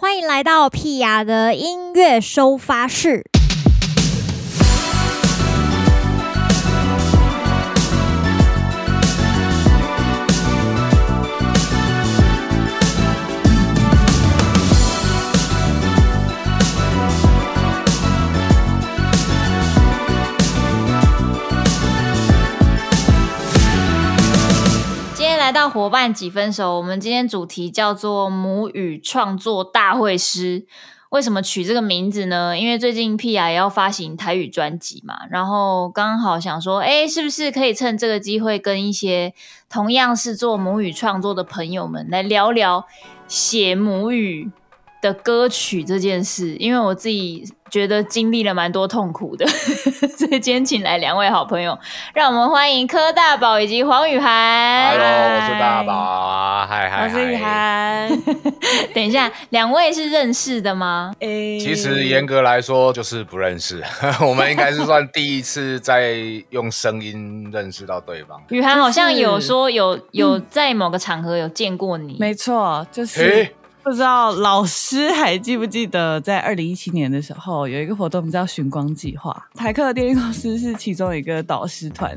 [0.00, 3.24] 欢迎来到屁雅的音乐收发室。
[25.48, 30.66] 来到伙伴几分熟，我们今天主题叫做母语创作大会师。
[31.08, 32.58] 为什么取这个名字呢？
[32.58, 33.50] 因为最近 P.R.
[33.52, 39.32] 要发行台语专辑嘛，然后刚好想说，哎，是不是可以趁这个机会跟一些
[39.70, 42.84] 同样是做母语创作的朋友们来聊聊
[43.26, 44.50] 写母语
[45.00, 46.54] 的歌曲这件事？
[46.56, 47.44] 因为我自己。
[47.70, 49.46] 觉得经历了蛮多痛苦的，
[50.16, 51.78] 所以今天请来两位好朋友，
[52.14, 54.92] 让我们欢迎柯大宝以及黄雨涵。
[54.92, 58.08] Hello，我是大宝，嗨嗨，我是雨涵。
[58.94, 61.12] 等一下，两位是认识的吗？
[61.20, 63.84] 其实严格来说就是不认识，
[64.26, 66.16] 我们应该是算第一次在
[66.48, 68.42] 用声音认识到对方。
[68.48, 73.54] 雨涵好像有说有有在某个场合有见过你，没错，就是。
[73.88, 82.14] 不知道老师还记不记得，在二零一七年的时候有一个活动叫“寻光计划”，台客电力公司是其中一个导师团，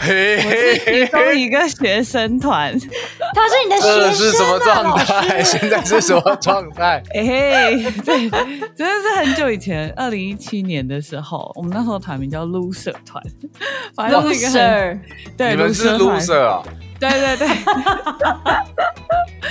[0.00, 2.76] 我是其中一个学生团。
[3.34, 5.44] 他是你的学生、是什么状态？
[5.44, 7.00] 现在是什么状态？
[7.14, 8.28] 哎嘿，对，
[8.74, 13.22] 真的是很久以前，二零一七年的时候，我们那时候团名叫 Loser 团，
[13.94, 15.00] 反正是一个很
[15.36, 16.64] 对，你们是 Loser 啊。
[17.10, 17.48] 对对对，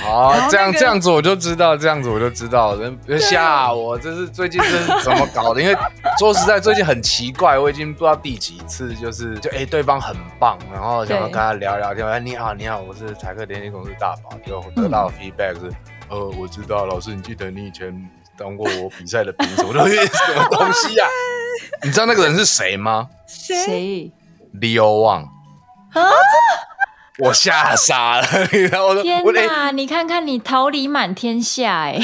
[0.00, 5.60] 好，这样这样子我就知道，这样子我就知道，人别吓我，这是最近这是怎么搞的？
[5.60, 5.76] 因为
[6.18, 15.70] 说实在，最近很奇怪，我已经不知道第几次，就是就哎，对方很棒，然后想要跟他聊聊天，哎，你好，你好，我是台客电力公司大宝，就得到 feedback 是，
[16.08, 17.94] 呃，我知道，老师，你记得你以前
[18.38, 21.06] 当过我比赛的评审，我说 什么东西呀？
[21.82, 23.10] 你知道那个人是谁吗？
[23.26, 24.10] 谁
[24.58, 25.24] ？Leo Wang
[25.92, 26.10] 啊？
[27.22, 28.26] 我吓傻了，
[28.70, 32.00] 然后我说：“天哪，你看看你桃李满天下哎！”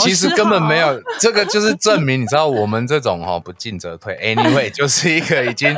[0.00, 5.70] 其实根本没有，这个就是证明，你知道我们这种哈不进则退，anyway 就是一个已经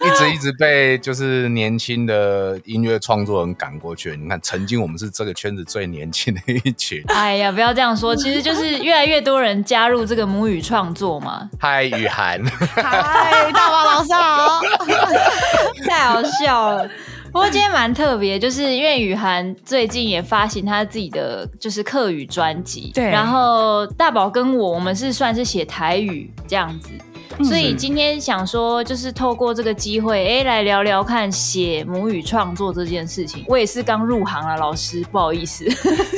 [0.00, 4.16] 一直一直被就是年轻的音乐创作人赶过去。
[4.16, 7.00] 你看，曾经我们是这个圈子最年轻的一群。
[7.06, 11.48] 哎呀，不要这样说，其实就是越来越多人加入这个母语创作嘛。
[11.60, 12.44] 嗨，雨涵，
[12.74, 14.60] 嗨，大宝老师好，
[15.88, 16.90] 太好笑了。
[17.32, 23.04] 不过今天蛮特别，就是因为雨涵最近也发行他自己的就是客语专辑，对。
[23.04, 27.00] 然后大宝跟我，我们是算是写台语这样子，嗯、
[27.42, 33.44] 所以今天想说，就是透过这个机会，哎，来聊聊看写母语创作这件事情。
[33.48, 35.64] 我也是刚入行啊，老师，不好意思。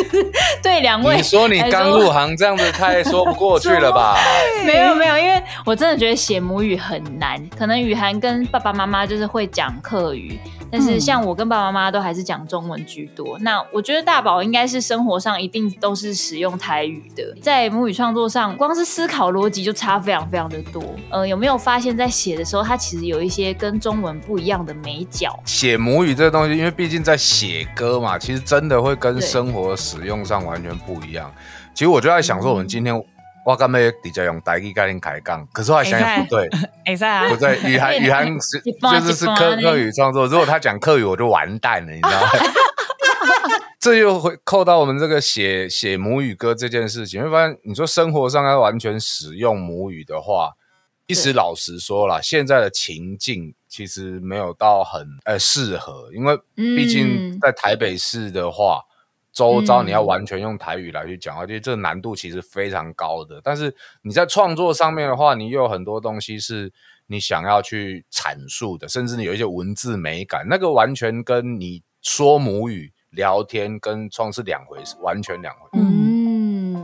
[0.63, 4.17] 对两位，你说你刚入行这样子太说不过去了吧？
[4.65, 10.39] 没有没有，因为我真的觉得写母语很难，可能雨涵跟爸爸妈妈就是会讲客语。
[10.71, 13.37] 但是像我跟爸爸妈妈都还是讲中文居多。
[13.39, 20.83] 嗯、那我觉得大宝应该是生活上一定都是使用台语的，在母语创作上，光是思考逻辑就差非常非常的多。
[21.13, 25.39] 呃，有没有发现，在写的时候，它其实有一些跟中文不一样的美角？
[25.45, 31.33] 写母语这个东西，因为毕竟在写歌嘛，其实真的会跟生活使用上完全不一样。
[31.75, 33.05] 其实我就在想说，我们今天。
[33.45, 36.49] 我刚才比较用台语跟你开杠，可是我还想想不对，
[37.29, 42.29] 不对，雨涵雨涵是就是是客客语创作，如果他讲客语，我就完蛋了，你知道吗？
[43.81, 50.53] 这又会扣到我们这个写写母语歌这件事情，会发现你说生活上要完全使用母语的话，
[51.13, 58.83] 其实老实说啦，现在的情境其实没有到很呃适合，因为毕竟在台北市的话。
[59.35, 63.41] 周遭你要完全用台语来去讲话，其实这个难度其实非常高的。
[63.43, 66.71] 但是你在创作上面的话，你又有很多东西是
[67.07, 75.83] 你想要去阐述的，甚至你有一些文字美感，那个完全跟你说母语聊天跟创是两回事，完全两回事。
[75.83, 76.22] 嗯，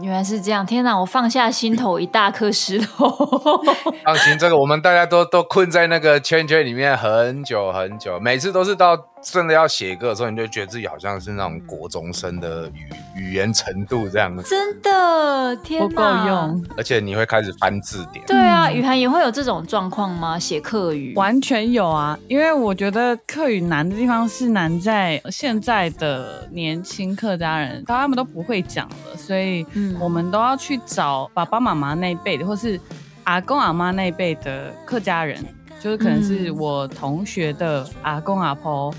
[0.08, 0.64] 原来是这样。
[0.64, 3.08] 天哪，我放下心头一大颗石头。
[4.04, 8.96] 放心，这个我们大家都都困在那个圈圈里面很久很久，每次都是到。
[9.22, 14.42] 真的要写歌的时候，你就觉得自己好像是那种国中生的语语言程度这样子。
[14.48, 16.64] 真的，天哪，不够用。
[16.76, 18.24] 而且你会开始翻字典。
[18.26, 20.38] 对啊，雨涵也会有这种状况吗？
[20.38, 29.66] 写客语完全有啊，因为我觉得客语难的地方是难在现在的年轻客家人，他们都不会讲了，所以
[29.98, 32.80] 我们都要去找爸爸妈妈那一辈的，或是
[33.24, 35.44] 阿公阿妈那一辈的客家人。
[35.80, 38.92] 就是可能是我同学的阿公阿婆，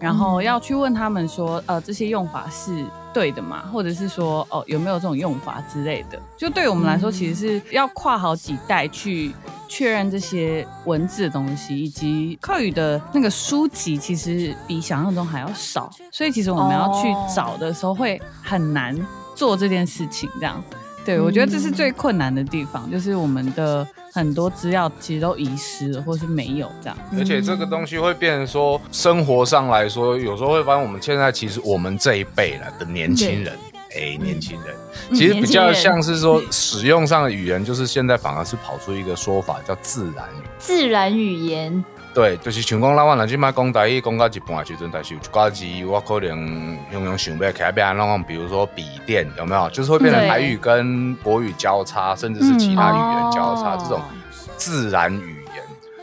[0.00, 6.20] 然后要去问他们说，呃，这些用法是对的吗，或者是说哦有没有这种用法之类的。
[6.36, 9.32] 就对我们来说，其实是要跨好几代去
[9.68, 18.94] 确认这些文字的东西，以及客语的那个书籍，其实比想象中还要少，所以其实我们要去找的时候会很难
[19.34, 20.28] 做这件事情。
[20.34, 20.62] 这样，
[21.04, 23.86] 对，我觉得这是最困难的地方，就是我们的。
[24.14, 26.96] 很多资料其实都遗失了，或是没有这样。
[27.18, 33.52] 而且这个东西会变成说，生活上来说，有时候会发现我们现在其实我们这一辈了的年轻人，
[33.90, 34.76] 哎、欸，年轻人，
[35.18, 40.46] 其实比较像是说使用上的语言，就是现在反而是跑出一个说法叫自然语。
[40.58, 41.84] 自然语言。
[42.14, 49.68] 对，就是像讲咱我若即摆讲台语讲到一半的时阵，但是有一寡字我可能用用想不起来，变安怎，比如说笔电有没有？
[49.70, 54.00] 就是会变成台语跟国语交叉，甚至是其他语言交叉，嗯、这种
[54.56, 55.43] 自然语。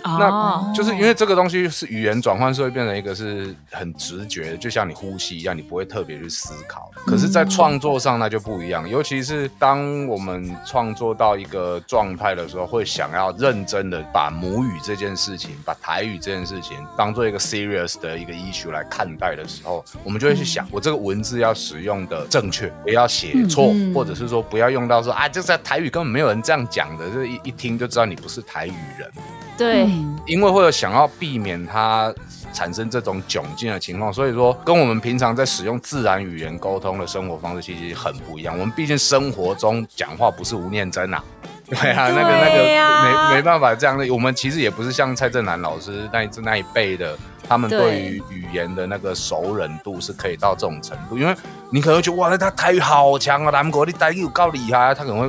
[0.03, 6.89] 那就是因为这个东西是语言转换，是会变成一个是很直觉的，就像你呼吸一样，你不会特别去思考。
[7.05, 29.11] 可是，在创作上那就不一样，尤其是当我们创作到一个状态的时候，会想要认真的把母语这件事情，把台语这件事情当做一个 serious 的一个 issue 来看待的时候，我们就会去想，我这个文字要使用的正确，不要写错，或者是说不要用到说啊，这在台语根本没有人这样讲的，这一一听就知道你不是台语人。
[29.57, 29.85] 对，
[30.25, 32.13] 因为会有想要避免它
[32.53, 38.57] 产生这种窘境的情况，所以说跟我们平常在使用自然语言沟通的生活方式其实很不一样。
[38.57, 41.23] 我们毕竟生活中讲话不是吴念真啊，
[41.65, 44.11] 对啊，那个那个没没办法这样的。
[44.11, 47.17] 我们其实也不是像蔡正南老师那那一辈的，
[47.47, 51.17] 他们对于语言的那个熟稔度是可以到这种程度。
[51.17, 51.35] 因为
[51.71, 55.27] 你可能会觉得哇，那他台语好强啊，南国的台语有够厉害啊，他可能会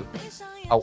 [0.68, 0.76] 啊。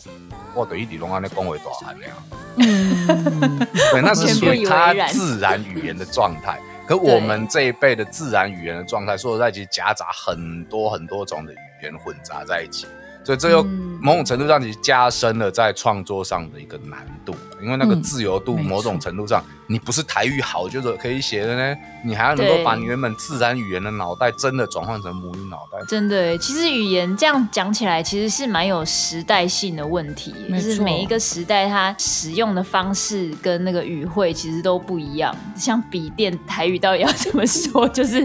[0.53, 2.13] 我的一滴龙安的恭维多少呀？
[2.57, 3.59] 嗯，
[3.91, 6.59] 对，那是属于他自然语言的状态。
[6.87, 12.87] 可我们这一辈的自然语言的状态，说实在，其实夹杂很多很多种的语言混杂在一起。
[13.23, 13.63] 所以这又
[14.01, 25.85] 某种程度上你加深了在创作上的一个难度，因为那个自由度某种程度上，你不是台语好就是可以写的呢，你还要能够把你原本自然语言的脑袋真的转换成母语脑袋。
[25.85, 35.35] 真的，其实语言这样讲起来，其实是蛮有时代性的问题，就是每一个时代它使用的方式跟那个语汇其实都不一样。
[35.55, 38.21] 像笔电台语到底要怎么说， 就是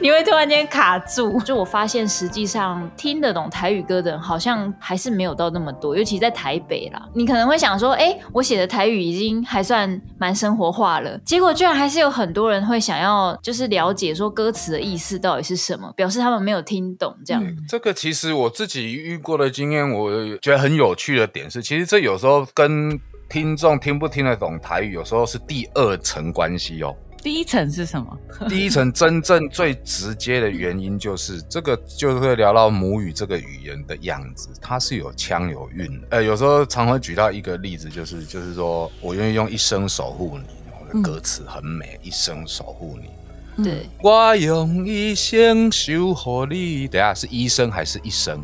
[0.00, 1.40] 你会突然间卡住。
[1.42, 4.41] 就我发现，实际上听得懂台语歌的人好。
[4.42, 7.08] 像还是没有到那么多，尤其在台北啦。
[7.14, 17.42] 你可能会想说，哎、我写的台语已经还算蛮生活化了，结果居然还是有很多人会想要，就是了解说歌词的意思到底是什么，表示他们没有听懂这样。
[17.68, 22.98] 这个其实我自己遇过的经验，我觉得很有趣的点是，其实这有时候跟
[23.28, 26.94] 听众听不听得懂台语，有时候是第二层关系哦。
[27.22, 28.18] 第一层是什么？
[28.48, 36.02] 第一层真正最直接的原因就是这个，就是会聊到母语这个语言的样子，它是有腔有韵。
[36.10, 40.44] 呃，有时候常会举到一个例子，就是就是说我愿意用一生守护你，
[40.80, 43.62] 我的歌词很美，嗯、一生守护你。
[43.62, 46.88] 对，我用一生守护你。
[46.88, 48.42] 等下是医生还是一生？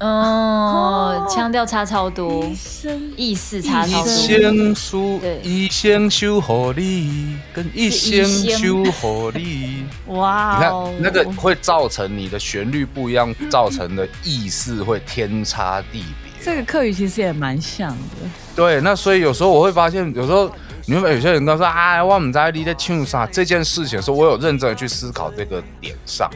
[0.00, 2.44] 哦，腔调差超多，
[3.16, 4.12] 意思差超多。
[4.12, 4.98] 一生守，
[5.42, 9.84] 一生守护你，跟一生守护你。
[10.08, 16.32] 哇，你看那个会造成你的旋律不一样，造成的意思会天差地别。
[16.42, 18.28] 这个客语其实也蛮像的。
[18.54, 20.50] 对，那所以有时候我会发现，有时候
[20.86, 26.28] 你会有些人都说啊，我们在你在唱啥这件事情的时候，我有认真的去思考这个点上，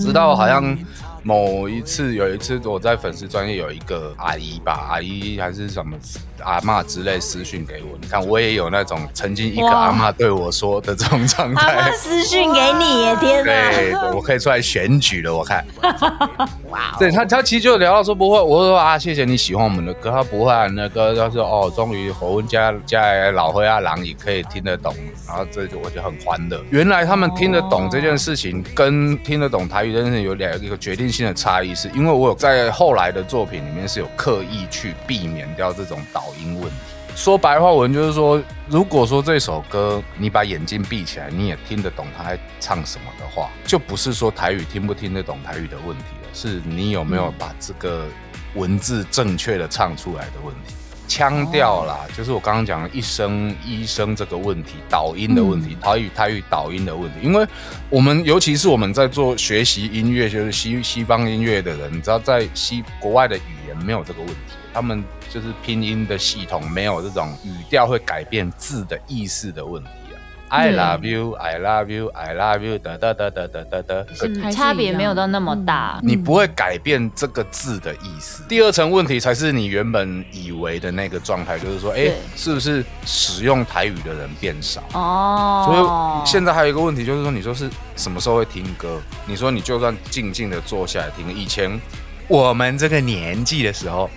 [0.00, 0.76] 直到好像。
[1.24, 5.96] 某一次，有一次我在粉丝专业有一个阿姨吧，阿姨还是什么
[6.42, 11.72] 阿嬷之类私讯给我，你看我也有那种曾经一个阿嬷对我说的这种状态。
[11.72, 13.70] 阿嬷私讯给你耶，天哪！
[13.70, 15.64] 对，我可以出来选举了，我看。
[16.70, 16.96] 哇！
[16.98, 24.94] 对他，他其实就聊到说不会，我说啊，谢谢你喜欢我们的歌，他不会啊那个，他说哦，终于火温家家老灰阿郎也可以听得懂，
[25.26, 26.60] 然后这就我就很欢乐。
[26.70, 36.76] 原来他们听得懂这件事情，跟听得懂台语这件事情有两一个决定性的差异，是因为我有在后来的作品里面是有刻意去避免掉这种导音问题。
[37.16, 48.06] 说白话文就是说，如果说这首歌你把眼睛闭起来，你也听得懂他在唱什么的话，就不是说台语听不听得懂台语的问题了，是你有没有把这个
[48.54, 50.74] 文字正确的唱出来的问题。
[51.06, 57.18] 腔调啦，就是我刚刚讲的一声一声这个问题，导音的问题，台语台语导音的问题。
[57.22, 57.46] 因为
[57.90, 65.04] 我们尤其是我们在做学习音乐，就是西西方音乐的人，你知道，在西国外的语言没有这个问题，他们
[65.34, 70.14] 就是拼音的系统没有这种语调会改变字的意思的问题啊。
[70.48, 75.98] I love you, I love you, I love you，哒哒哒哒哒哒哒，差别没有到那么大。
[76.04, 78.44] 你不会改变这个字的意思。
[78.48, 84.84] 第二层问题才是你原本以为的那个状态，就是说，哎，是不是使用台语的人变少？
[84.92, 89.00] 哦，所以现在还有一个问题，就是说，你说是什么时候会听歌？
[89.26, 91.80] 你说你就算静静的坐下来听，以前。
[92.26, 94.08] 我们这个年纪的时候，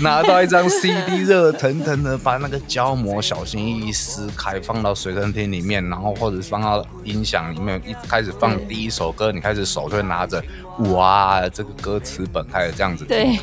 [0.00, 10.42] 拿到一张 CD， 热腾腾的，把那个胶膜小心翼翼撕开，放到随身听里面，然后或者放到音响里面，一开始放第一首歌，你开始手就会拿着，
[10.92, 13.42] 哇，这个歌词本开始这样子听歌。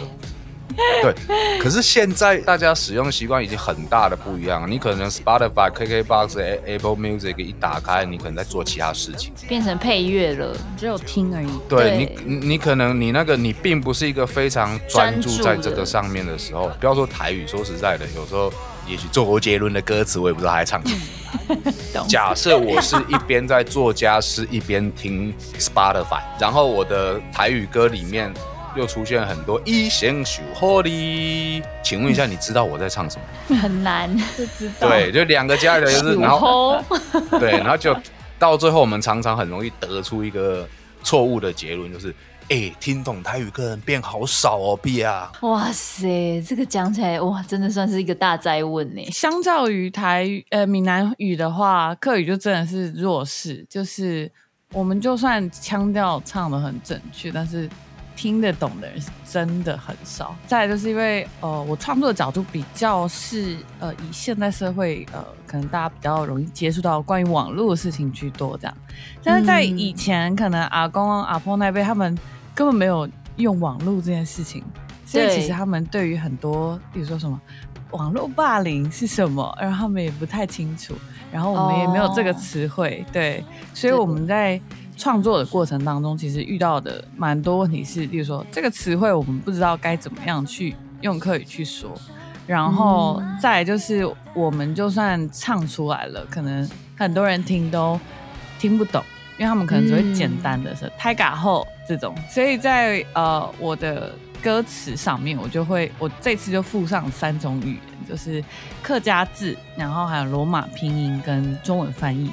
[1.01, 1.13] 对，
[1.59, 4.69] 可是现在大家使用习惯已经很大的不一样。
[4.69, 11.49] 你可能 Spotify、KKBox、Apple Music 一打开，你可能在做其他事情，变成配乐了，只有听而已。
[11.67, 18.51] 对，对你，你可能你那个你并不是一个非常专注在这个上面的时候， 不要说台语，说实在的，有时候
[18.87, 21.57] 也许周杰伦的歌词我也不知道他还唱什么。
[22.07, 28.33] 假设我是一边在做家事一边听 Spotify，然后我的台语歌里面。
[28.75, 33.55] 又出现很多一线守护你，请问一下，你知道我在唱什么？
[33.57, 34.89] 很难，不知道。
[34.89, 36.83] 对，就两个加起来就是，然后
[37.39, 37.95] 对，然后就
[38.39, 40.67] 到最后，我们常常很容易得出一个
[41.03, 42.09] 错误的结论，就是
[42.49, 45.31] 哎、欸，听懂台语个人变好少哦，，B 啊！
[45.41, 49.05] 哇塞，这个讲起来哇，真的算是一个大灾问呢。
[49.11, 54.31] 相较于台语呃闽南语的话，客语就真的是弱势，就是
[54.71, 57.69] 我们就算腔调唱的很正确，但是。
[58.15, 60.35] 听得懂的人是真的很少。
[60.47, 68.77] 再来就是因为，呃，我创作的角度比较是，呃，以现代社会，呃，可能大家比较容易接触到关于网络的事情居多这样。
[69.23, 72.17] 但是在以前，可能阿公阿婆那辈他们
[72.53, 74.63] 根本没有用网络这件事情，
[75.05, 77.39] 所以其实他们对于很多，比如说什么
[77.91, 80.93] 网络霸凌是什么，然后他们也不太清楚，
[81.31, 83.43] 然后我们也没有这个词汇，哦、对，
[83.73, 84.61] 所以我们在。
[84.97, 91.91] 创作的过程当中，其实遇到的蛮多问题是，例如说这个词汇我们不知道该怎么样去用客语去说，
[92.47, 97.99] 然后再来就是我们就算唱出来了，可能很多人听都
[98.59, 99.03] 听不懂，
[99.37, 108.43] 因为他们可能只会简单的说“太嘎后”这种，所以在呃我的歌词上面，我就会我这次就附上三种语言，就是
[108.81, 112.31] 客家字，然后还有罗马拼音跟中文翻译。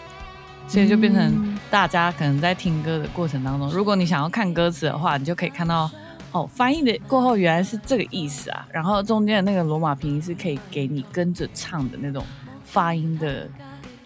[0.71, 5.91] 所以就变成大家可能在听歌的过程当中，如果你想要看歌词的话，你就可以看到
[6.31, 8.65] 哦，翻译的过后原来是这个意思啊。
[8.71, 12.25] 然后中间的那个罗马拼音是可以给你跟着唱的那种
[12.63, 13.51] 发音的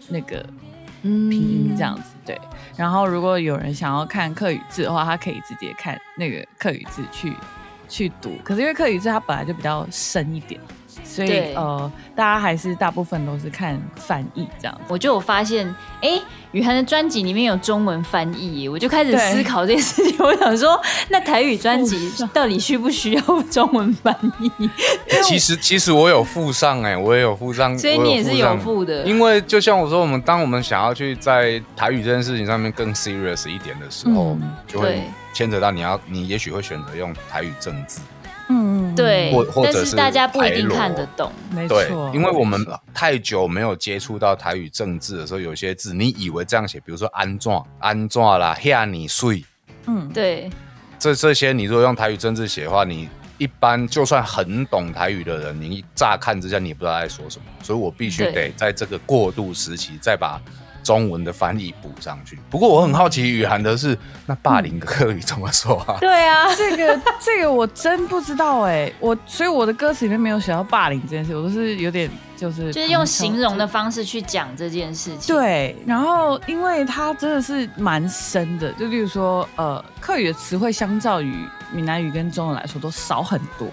[0.09, 0.43] 那个
[1.03, 2.15] 拼音这样子。
[2.25, 2.35] 对。
[2.75, 7.31] 然后如果有人想要看客语字的话，他可以直接看那个客语字去
[7.87, 8.31] 去读。
[8.43, 10.59] 可是因为客语字它本来就比较深一点。
[11.15, 14.81] 所以呃，大家还是大部分都是看翻译这样。
[14.89, 15.65] 我就有发现，
[16.01, 20.17] 哎、欸，雨涵的专辑里面有中文翻译，我就开始思考这件事情。
[20.19, 24.51] 我想说，那台语专辑 到底需不需要中文翻译？
[25.23, 29.03] 其实其实我有附上哎、欸，我也有附上，所以你也是有附的。
[29.03, 35.01] 因为就像我说，我们当我们想要去在台语这件事情上面更 serious 一点的时候，嗯、就会
[35.33, 38.01] 牵扯到你要，你也许会选择用台语正字。
[38.47, 49.43] 嗯，对，或或者是大家不一定看得懂，没错，因为我们太久没有接触到台语政治的时候，有些字你以为这样写，比如说安怎安怎啦，吓你睡，
[49.87, 50.49] 嗯，对，
[50.99, 60.39] 这这些你如果用台语政治写的话，你一般就算很懂台语的人，你一乍看之下你也不知道他在说什么，所以我必须得在这个过渡时期再把。
[60.85, 62.37] 中文的翻译补上去。
[62.49, 65.97] 不过我很好奇，雨涵的是那霸凌的客语怎么说啊？
[65.99, 75.35] 对啊，这个这个我真不知道哎，我所以我的歌词里面没有写到霸凌这件事，我都是有点就是就是用形容的方式去讲这件事情。
[75.35, 81.35] 对，然后因为它真的是蛮深的，就例如说呃，客语的词汇相较于
[81.71, 83.67] 闽南语跟中文来说都少很多。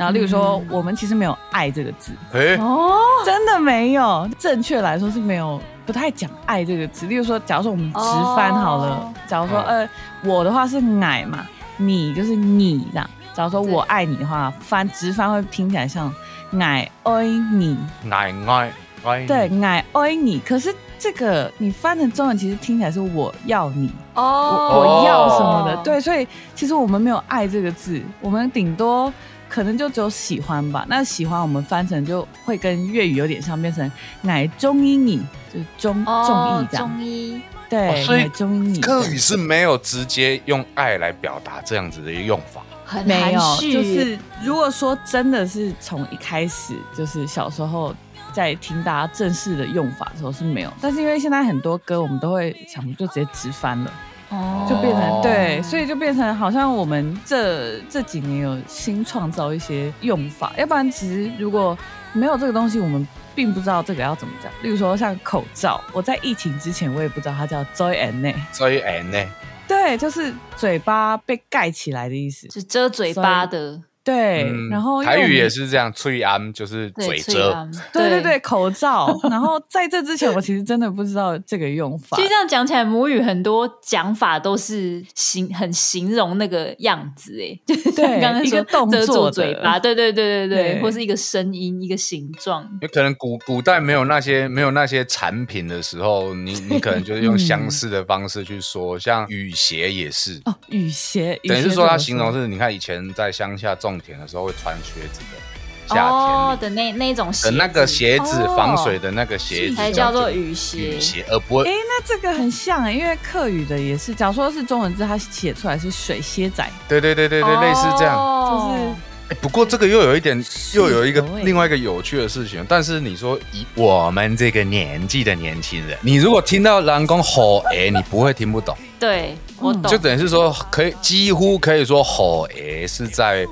[0.00, 2.90] 然后例如说，嗯、我们其实没有“爱”这个字，哎、哦，
[3.22, 4.26] 真的没有。
[4.38, 5.60] 正确来说是没有。
[5.84, 8.00] 不太讲“爱”这个词，例如说，假如说我们直
[8.34, 9.86] 翻好了，哦、假如说呃，
[10.24, 11.44] 我的话是“爱”嘛，
[11.76, 13.10] 你就是你这样。
[13.34, 16.10] 假如说我爱你的话，翻直翻会听起来像
[16.58, 17.76] “爱爱你”，
[18.08, 18.72] 爱爱
[19.04, 20.38] 爱，对，爱爱你。
[20.38, 26.00] 可是这个你翻成中文，其实听起来是“我要你”，哦，我，我要什么的，对。
[26.00, 29.12] 所以其实我们没有“爱”这个字，我们顶多。
[29.50, 30.86] 可能就只有喜欢吧。
[30.88, 33.90] 那喜欢我们翻成就会跟粤语有点像，变成
[34.22, 35.18] 爱中意你，
[35.52, 36.88] 就是中中意这样。
[36.88, 38.80] 中意对，所以中意你。
[38.80, 43.72] 客语是没有直接用爱来表达这样子的一个用法，很含蓄。
[43.72, 47.94] 就是如果说真的是从一开始就是小时候
[48.32, 53.92] 在听大家正式的用法的时候是没有，但是因为现在很多歌我们都会想就直接直翻了，
[54.30, 61.76] 哦，就变成对，所以就变成好像我们这这几年有新创造一些用法，要不然其实如果
[62.12, 64.50] 没有这个东西，我们并不知道这个要怎么讲。
[64.62, 69.28] 例如说像口罩，我在疫情之前我也不知道它叫 “joy and 呢，joy and 呢，
[69.66, 73.82] 对，就是嘴巴被盖起来的意思，是遮嘴巴的。
[74.02, 79.14] 对，然后台语也是这样，吹安就是嘴遮， 对对对，口罩。
[79.24, 82.16] 然后在这之前，我其实真的不知道这个用法。
[82.16, 92.66] 其实这样讲起来，母语很多讲法都是形很形容那个样子，哎， 就是刚刚一个动作嘴巴，对对对对对，或是一个声音、一个形状。
[92.80, 103.89] 有可能古古代没有那些没有那些产品的时候，你你可能就是用相似的方式去说，像雨鞋也是哦，雨鞋等于是说它形容是，你看以前在乡下种。
[103.98, 111.64] 田的时候会穿靴子的，夏天的那那种的那个鞋子，防水的那个鞋子才叫做雨鞋，雨鞋而不会。
[111.64, 116.64] 哎，那这个很像哎，因为客语的也是，假如说是中文字，它写出来是水靴仔。
[116.88, 118.16] 对对对对对，类似这样。
[118.16, 118.94] 就是，
[119.30, 120.44] 哎，不过这个又有一点，
[120.74, 122.64] 又有一个另外一个有趣的事情。
[122.68, 128.76] 但是你说以我们这个年纪的年轻人，你如果听到蓝公吼哎，你不会听不懂。
[129.00, 129.90] 对，我懂。
[129.90, 133.44] 就等于是说，可以几乎可以说吼哎是在。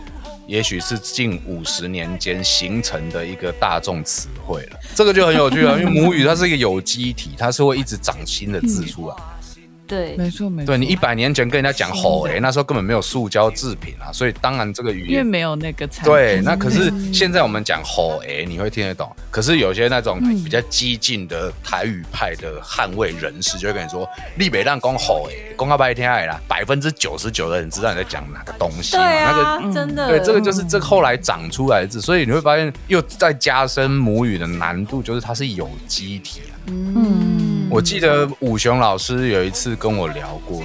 [0.48, 9.14] 也许是近五十年间形成的一个大众词汇了，这个就很有趣了，因为母语它是一个有机体，它是会一直长新的字出来。
[9.88, 10.66] 对，没错没错。
[10.66, 19.10] 对，你一百年前跟人家讲吼哎，那时候根本没有塑胶制品啊，所以当然这个语言因为没有那个产对，那可是现在我们讲吼哎，你会听得懂。
[19.30, 28.96] 可是有些那种比较激进的台语派的捍卫人士就会跟你说，立北让讲吼哎，公告白天爱啦，百分之九十九的人知道你在讲哪个东西。
[28.96, 30.08] 对啊，那个真的。
[30.08, 36.52] 对，这个就是这后来长出来的字，所以你会发现又在加深母语的难度，就是它是有机体啊。
[36.66, 40.62] 嗯，我记得武雄老师有一次跟我聊过，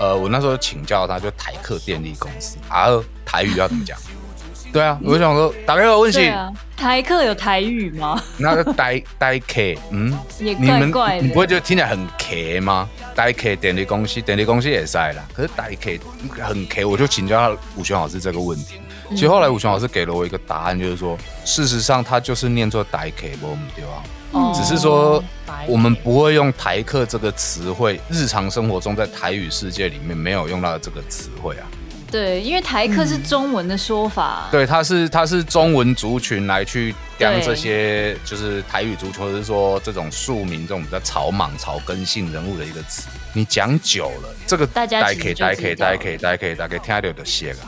[0.00, 2.88] 呃，我那时候请教他，就台客电力公司啊，
[3.24, 3.98] 台语要怎么讲？
[4.72, 6.30] 对啊，我想说，打开我问题，
[6.76, 8.20] 台客有台语吗？
[8.38, 12.88] 那个呆呆 K，，嗯，也怪怪的，你们你不会觉得听起来很 K 吗？
[13.14, 16.00] 呆 K 电力公司，电力公司也塞啦，可是呆 K
[16.40, 18.80] 很 K，我就请教他武雄老师这个问题。
[19.10, 24.52] 其实后来武雄老师给了我一个答案，就是说，事实上他就是念作台客，不对啊。
[24.54, 25.22] 只是说，
[25.66, 31.66] 我们不会用台客这个词汇，日常生活中在台语世界里面没有用到这个词汇啊。
[32.10, 34.48] 对，因为台客是中文的说法。
[34.50, 43.08] 对，它是它是中文族群来去讲这些，就是台语族群，或者是说这种庶民这种比较草莽、草根性人物的一个词。
[43.34, 46.30] 你讲久了，这个大家大家可以大家可以大家可以大
[46.66, 47.58] 家可以听到就写了。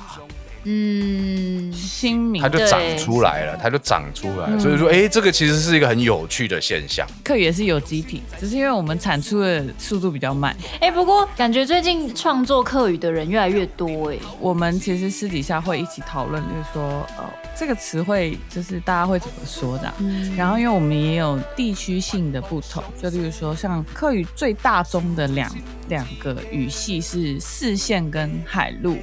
[0.64, 7.06] 嗯，新名它就长出来了，它就长出来了，所以说，哎，这个其实是一个很有趣的现象。
[7.24, 10.54] 客语也是有机体，只是因为我们产出的速度比较慢。
[10.80, 14.18] 哎，不过感觉最近创作客语的人越来越多哎。
[14.38, 17.24] 我们其实私底下会一起讨论，就是说，呃，
[17.56, 19.92] 这个词汇就是大家会怎么说的。
[19.98, 20.34] 嗯。
[20.36, 25.50] 然后，因为我们也有地区性的不同，就例如说，像客语最大宗的两
[25.90, 28.96] 两个语系是四县跟海陆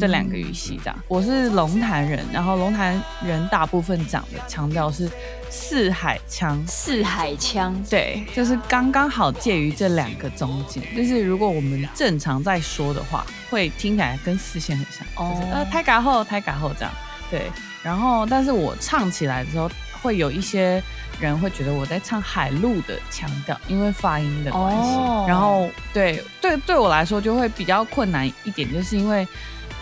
[0.00, 0.96] 这两个语系这样。
[1.08, 5.10] 我是龙潭人，然后龙潭人大部分讲的强调是
[5.50, 10.82] 四海腔，四海腔，对，就是刚刚好介于这两个中间。
[10.96, 16.92] 就是如果我们正常在说的话，会听起来跟四县很像，哦、就是，呃，台嘎后，台嘎后这样，
[17.30, 17.50] 对。
[17.80, 19.70] 然后，但是我唱起来的时候，
[20.02, 20.82] 会有一些
[21.20, 24.90] 人会觉得我在唱海陆的腔调，因为发音的关系。
[24.96, 29.26] 哦、然后，对，对，对我来说就会比较困难一点，就是因为。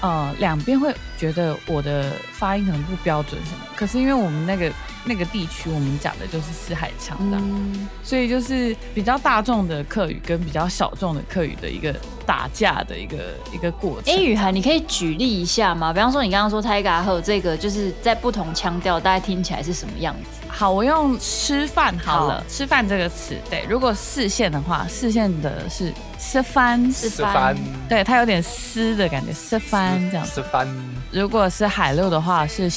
[0.02, 4.70] 呃，两边会觉得我的发音可能不标准什么，可是因为我们那个
[5.06, 11.94] 那个地区，我们讲的就是四海腔的，嗯、所以就是比较大众的客语跟比较小众的客语的一个
[12.26, 13.16] 打架的一个
[13.52, 14.12] 一个过程。
[14.12, 15.92] 哎，雨涵，你可以举例一下吗？
[15.92, 20.40] 比方说你刚刚说泰嘎和这个，就是在不同腔调，大概听起来是什么样子？
[20.48, 27.54] 好，我用吃饭好了，吃饭这个词，对，如果四县的话，四县的是吃饭，吃饭，
[27.88, 30.26] 对，它有点丝的感觉，吃饭这样。
[30.26, 30.66] 吃饭。
[31.12, 32.68] 如果是海陆的话，是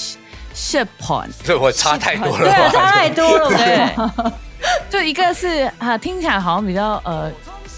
[0.54, 1.30] 吃盘。
[1.44, 4.32] 这会 差太多了，对，差太多了，对。
[4.90, 7.32] 就一个是啊，听起来好像比较呃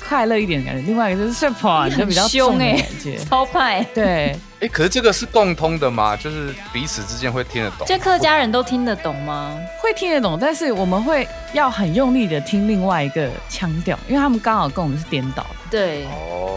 [0.08, 4.36] 快乐一点的感觉，另外一个就是 Shipon，就比较凶哎，感觉超派，对。
[4.62, 6.15] 哎，可是这个是共通的吗？
[6.15, 7.88] 就是彼此之间会听得懂？
[7.88, 9.60] 这客家人都听得懂吗？
[9.82, 15.50] 会听得懂，但是我们会要很用力的听另外一个腔调，因为他们刚好跟我们是颠倒的。
[15.71, 16.06] 对，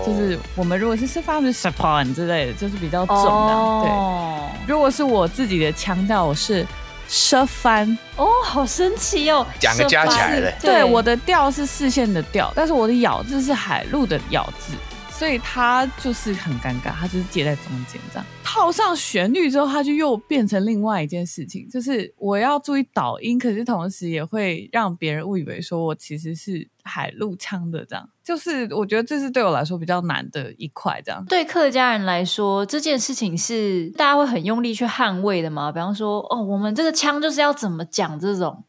[0.05, 3.89] 就是我们如果是是发的 support 之类的，就是比较重的。
[3.89, 6.67] 对，如果是我自己的腔调，我是
[7.09, 9.47] 奢翻哦，好神奇哦！
[9.63, 10.53] 两个加起来了。
[10.61, 14.75] 对，我的调是四线的调，但是我的咬字是海陆的咬字。
[15.17, 31.25] 所以他就是很尴尬，他就是接在中间这样，套上旋律之后，他就又变成另外一件事情，就是我要注意导音，可是同时也会让别人误以为说我其实是海陆腔的这样，就是我觉得这是对我来说比较难的一块这样。
[31.27, 35.71] 对客家人来说，这件事情是大家会很用力去捍卫的吗？
[35.71, 38.65] 比方说，哦，我们这个腔就是要怎么讲这种。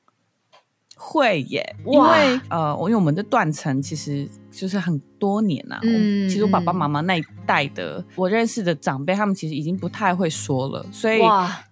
[0.96, 5.82] 会耶，因为呃，因为我们的断层其实就是很多年呐、啊。
[5.84, 11.22] 嗯，其实我爸爸妈妈那一代的我认识的长辈，他们其实已经不太会说了，所以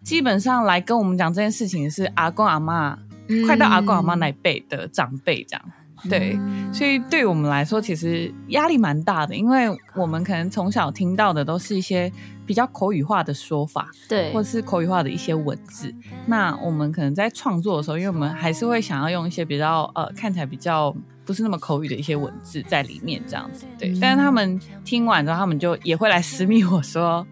[0.03, 2.97] 基本上来跟我们讲这件事情是阿公阿妈，
[3.29, 5.65] 嗯、快到阿公阿妈那一辈的长辈这样。
[6.09, 6.37] 对，
[6.73, 12.11] 所以对我们来说，其实压力蛮大的，因为我们可能从小听到的都是一些
[12.45, 15.93] 比较口语化的说法，对，或者是口语化的一些文字。
[16.25, 23.65] 那我们可能在创作的时候，因为我们还是会想要用一些比较呃看起来比较不是那么口语的一些文字在里面，这样子。
[23.77, 27.25] 对，嗯、但是他们听完之后，他们就也会来私密我说。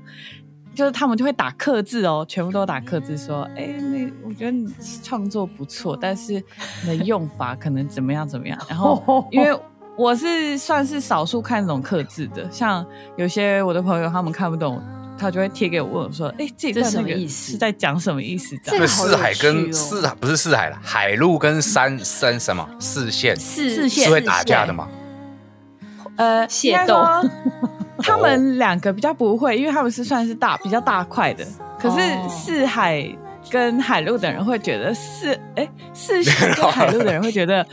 [0.74, 6.42] 就是他们就会打克字哦，全部都打克字说，哎，那我觉得你创作不错，但是
[6.82, 8.58] 你的用法可能怎么样怎么样。
[8.70, 9.54] 然后 因为
[9.98, 12.86] 我是算是少数看这种客字的，像
[13.18, 14.82] 有些我的朋友他们看不懂，
[15.22, 18.58] 他就会贴给我问我说，哎，这段那个是在讲什么意思？
[18.64, 24.88] 这个四海跟四不是四海了，海陆跟山山什么四线四线是会打架的吗？
[26.18, 27.06] 呃，械斗。
[28.04, 31.46] 他们两个比较不会，因为他们是算是大比较大块的。
[31.80, 33.08] 可是四海
[33.48, 37.64] 跟海陆的人会觉得四哎四 线跟海陆的人会觉得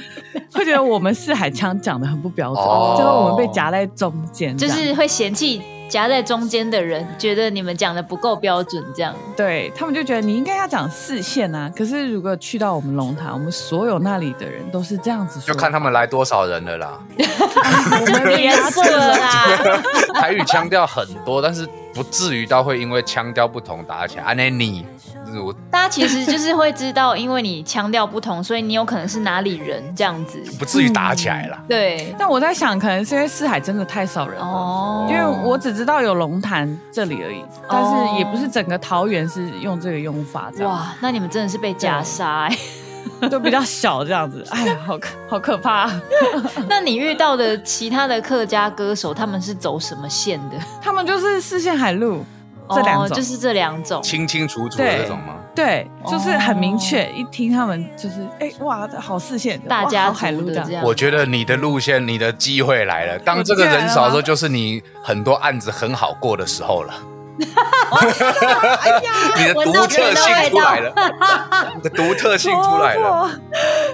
[0.53, 5.63] 会觉得我们四海腔讲的很不标准，哦、就是我们被夹在中间，就是会嫌弃。
[5.89, 11.71] 夹在中间的人觉得你们讲的不够标准，这样对他们就觉得你应该要讲四线啊。
[11.77, 17.01] 可是如果去到我们龙潭，我们所有那里的人都是这样子说，就看他们来多少人了啦。
[17.19, 19.83] 我们别说了啦。
[20.21, 24.25] 台语腔调很多，但是不至于到会因为腔调不同打起来。
[24.25, 24.37] 安
[25.33, 25.55] 妮。
[25.71, 31.57] 大家其实就是会知道，因为你腔调不同，所以你有可能是哪里人这样子，不至于打起来了。
[31.57, 40.73] 嗯、对，但我在想，可能是因为四海真的太少人了哦，因为我只知道有龙潭这里而已，但是也不是整个桃园是用这个用法这样。
[40.73, 42.59] 哇，那你们真的是被夹杀哎，
[43.29, 45.91] 都比较小这样子，哎呀，好可好可怕。
[46.69, 50.57] 那你遇到的其他的客家歌手，他们是走什么线的？
[50.83, 52.25] 他们就是四线海陆。
[52.71, 55.35] 这两种、哦、就是这两种清清楚楚的这种吗？
[55.55, 60.85] 对，就是很明确，哦、一听他们就是哎哇，好视线，大家海陆这样。
[60.85, 63.19] 我觉得你的路线，你的机会来了。
[63.19, 66.95] 当这个人少的时候，就是你很多案子很好过的时候了。
[68.81, 70.95] 哎呀， 你的独特性出来了，
[71.77, 73.31] 你的独特性出来了，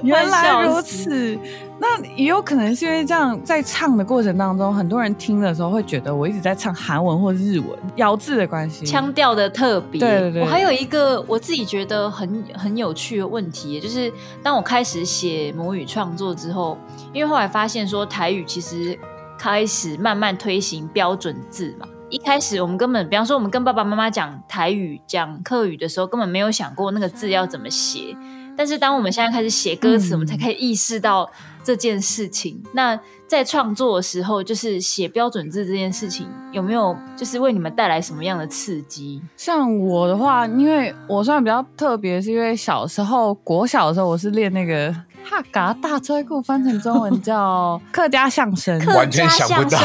[0.02, 1.38] 原来如此。
[1.76, 10.00] 那也有可能是因为这样，在唱的过程当中，很多人听的时候会觉得我一直在唱韩文或日文，咬字的关系，腔调的特别。
[10.00, 10.42] 对对对。
[10.42, 14.10] 我还有一个我自己觉得很很有趣的问题，就是
[14.42, 16.78] 当我开始写母语创作之后，
[17.12, 18.96] 因为后来发现说台语其实
[19.36, 21.86] 开始慢慢推行标准字嘛。
[22.14, 28.16] 一开始我们根本，比方说我们跟爸爸妈妈讲台语、讲客语的时候，根本没有想过那个字要怎么写。
[28.56, 31.28] 但是当我们现在开始写歌词，我们才可以意识到
[31.64, 32.62] 这件事情。
[32.72, 32.96] 那
[33.26, 39.20] 在创作的时候，就是写标准字这件事情，有没有就是为你们带来什么样的刺激？
[39.36, 44.94] 像我的话，因为我算比较特别，是因为小时候国小的时候，我是练那个。
[45.28, 49.78] 客家大哉鼓翻成中文叫客家相声，完全想不到。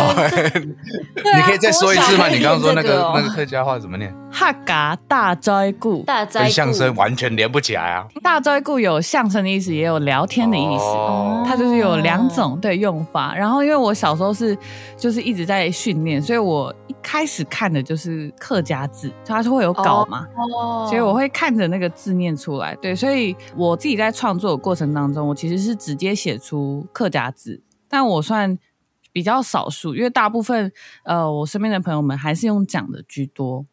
[1.16, 2.28] 你可以再说一次吗？
[2.28, 4.14] 你刚刚说那个那个客家话怎么念？
[4.32, 8.06] 哈嘎大斋故，大哉跟相声完全连不起来啊！
[8.22, 13.34] 大斋故有相声的意思，也有聊天的意思，哦它就是有两种对用法。
[13.36, 14.56] 然后因为我小时候是
[14.96, 20.28] 就是一直在训练，所以我一开始看的就是客家字，它是会有稿嘛，
[20.88, 22.76] 所以我会看着那个字念出来。
[22.76, 25.29] 对，所以我自己在创作的过程当中。
[25.30, 28.58] 我其实是直接写出客家字，但我算
[29.12, 30.72] 比较少数，因为大部分
[31.04, 33.66] 呃，我身边的朋友们还是用讲的居多。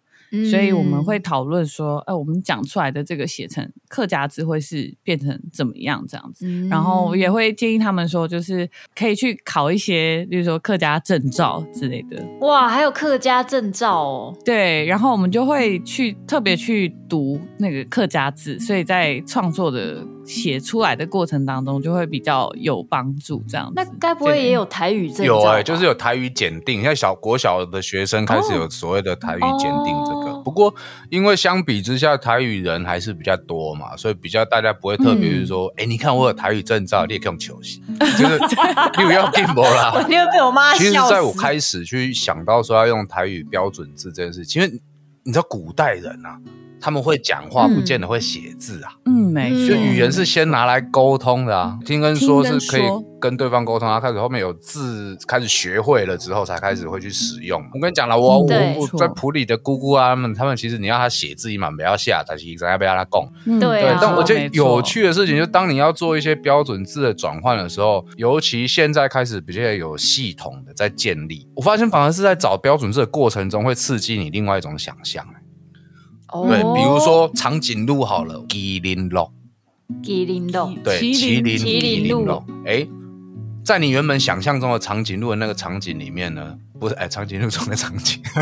[0.51, 12.23] 所以我们会讨论说，哎、呃，我们讲出来的这个写成客家字会是变成怎么样这样子，嗯、然后也会建议他们说，就是可以去考一些，比如说客家证照之类的。
[12.41, 14.37] 哇，还有客家证照哦。
[14.45, 23.73] 对，然后我们就会去特别去读那个客家字，所以在创作的写出来的过程当中就会比较有帮助这样子。
[23.77, 25.25] 那该不会也有台语证照？
[25.25, 30.33] 有哎、欸，就是有台语检定，像小国小的学生开始有所谓的台语检定这个。
[30.33, 30.73] 哦不过
[31.11, 37.83] 因为相比之下台语人还是比较多嘛，所以比较大家不会特别是说，哎、嗯欸，你看我有台语证照，你也可以用球戏，
[38.17, 38.39] 就是
[39.03, 39.91] 又要进步啦。
[39.99, 40.79] 我又被我妈笑。
[40.79, 44.81] 其实在我开始去想到说要用台语标准字这件事，因为
[45.25, 46.39] 你知道古代人啊。
[46.81, 48.93] 他们会讲话，不见得会写字啊。
[49.07, 49.69] 嗯，没错。
[49.69, 51.79] 就语言是先拿来沟通的啊。
[51.85, 52.83] 听跟说是可以
[53.21, 57.61] 跟对方沟通，然后开始后面有字开始学会了之后，才开始会去使用。
[57.75, 58.47] 我跟你讲了，我我
[58.81, 63.29] 我在普里的姑姑啊，他们他们其实你要他写字，你嘛不要下，但是咱要不要他供？
[63.59, 63.97] 对。
[64.01, 75.25] 但我觉得有趣的事情，就当你要做一些标准字的转换的时候，尤其现在开始比较有系统的在建立，我发现反而是在找标准字的过程中，会刺激你另外一种想象。
[76.33, 79.31] 对，比如说长颈鹿好了，麒麟鹿，
[80.03, 82.43] 麒麟鹿，对，麒麟麒麟鹿。
[82.67, 82.87] 哎，
[83.65, 88.21] 在你原本想象中的长颈鹿的那个场景里面呢，不是哎，长颈鹿中的场景，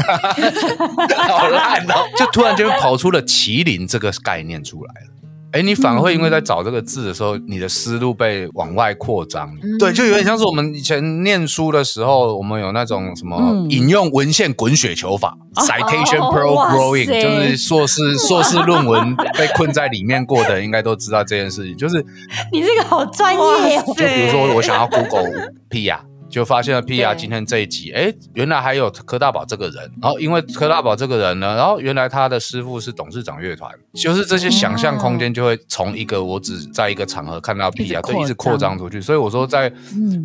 [1.28, 5.08] 好烂哦，就突然间跑出了麒麟这个概念出来了。
[5.54, 9.48] 哎，你反而会因为在找这个字的时候，嗯、你的思路被往外扩张。
[9.62, 21.76] 嗯、对，就有点像是我们以前念书的时候，我们有那种什么引用文献滚雪球法、嗯、（citation proofreading），就是硕士硕士论文被困在里面过的，应该都知道这件事情。
[21.76, 22.04] 就是
[22.52, 23.84] 你这个好专业哦。
[23.96, 25.98] 就比如说，我想要 Google Pia。
[26.28, 27.14] 就发现了 P.R.
[27.14, 29.90] 今天这一集，哎对，原来还有柯大宝这个人。
[30.02, 38.02] 然后因为柯大宝这个人呢，然后原来他的师傅是董事长乐团，就是这些想象空间就会从一个我只在一个场合看到 P.R.
[38.02, 39.00] 就一直扩张出去。
[39.00, 39.72] 所以我说，在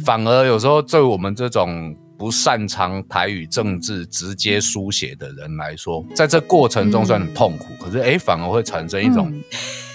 [0.04, 9.32] 反而有时候对我们这种不擅长台语政治直接书写的人来说，在这过程中算很痛苦，可是哎，反而会产生一种。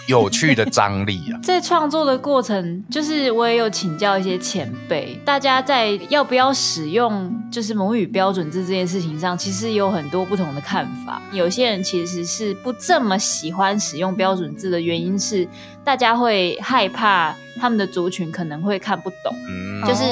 [0.07, 1.41] 有趣的张力啊！
[1.43, 11.23] 在创作的过程，就是我也有请教一些前辈，大家在要不要使用就是母语标准字这件事情上，其实有很多不同的看法。
[11.33, 15.49] 有些人其实是不这么喜欢使用标准字的原因是，
[15.85, 20.05] 大家会害怕他们的族群可能会看不懂，嗯、就是。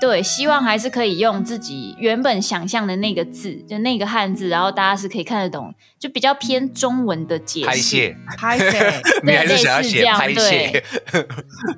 [0.00, 7.66] 对，希望还是可以用自己原本想象的那个字，就那个汉字，然后大家是可以看得懂，就比较偏中文的解释。
[7.66, 10.82] 拍谢，拍谢， 你还是想要写拍谢？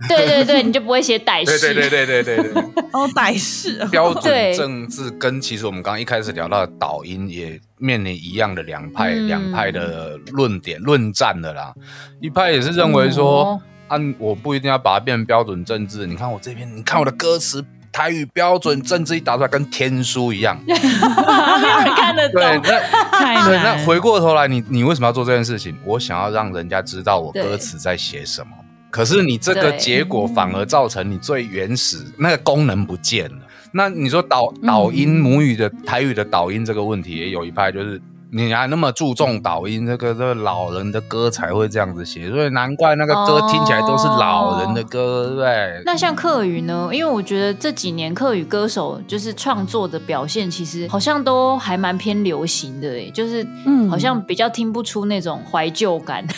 [0.09, 1.59] 对对对，你就不会写歹势。
[1.59, 2.63] 对对对对对对。
[2.93, 3.85] 哦，歹势。
[3.91, 11.75] 标准政治跟其实我们刚刚一开始聊到的导音也面临一样的两派，两派的论点论战的啦。
[12.21, 16.07] 一派也是认为说，按我不一定要把它变成标准政治。
[16.07, 17.65] 你看我这边，你看我的歌词。
[17.93, 22.41] 台语标准政治一打出来，跟天书一样， 没有人看得懂。
[22.41, 25.77] 对，那对，那回过头来，你你为什么要做这件事情？
[25.85, 28.51] 我想要让人家知道我歌词在写什么。
[28.89, 33.43] 可是你这个结果反而造成你最原始那个功能不见了。
[33.73, 38.01] 那你说导导音母语的台语的导音这个问题，也有一派就是。
[38.35, 45.83] 你还那么注重导音，这个这个老人的歌才会这样子写，所以难怪那个歌听起来都是老人的歌，对不对？
[45.85, 46.89] 那像客语呢？
[46.91, 56.27] 因为我觉得这几年客语歌手就是创作的表现，其实好像都还蛮偏流行的，哎，就是嗯，好像比较听不出那种怀旧感。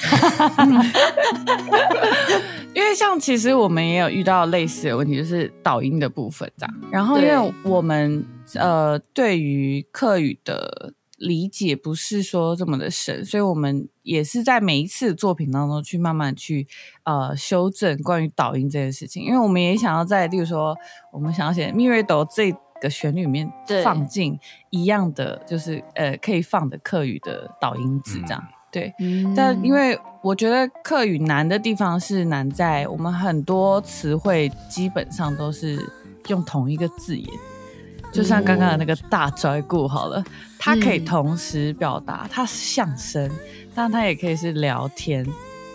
[2.74, 6.74] 因为像其实我们也有遇到类似的问题，就是导音的部分这样。
[6.90, 8.26] 然后因为我们
[8.56, 10.92] 呃对于客语的。
[11.24, 16.66] 理解不是说这么的深，所以我们也是在每一次作品当中去慢慢去
[17.04, 20.76] 呃修正关于导音这件事情，因为我们也想要在，例如说
[21.10, 23.50] 我们想要写《蜜月岛》这个旋律里面
[23.82, 28.94] 放进一样的，就是呃可以放的客语的导音字这样，嗯、对。
[28.98, 35.78] 嗯、但因为我觉得客语难的地方是难在我们很多词汇基本上都是
[36.28, 37.26] 用同一个字眼。
[38.14, 40.22] 就像刚刚的那个大拽顾好了，
[40.56, 43.28] 它可以同时表达它是相声，
[43.74, 45.26] 但它也可以是聊天、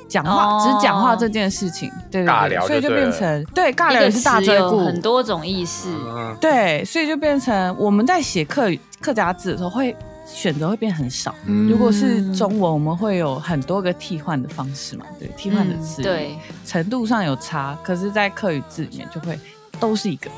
[0.08, 5.94] 讲话，只是讲话这件事情，对对对，所以就变成对尬聊也是大拽顾，很多种意思，
[6.40, 8.72] 对，所以就变成我们在写客
[9.02, 9.94] 客家字的时候会
[10.26, 11.36] 选择会变很少。
[11.68, 19.38] 如果是中文，我们会有很多个替换的方式嘛，对，替换的词，对，程度上有差，可是，在客语字里面就会
[19.78, 20.32] 都是一个。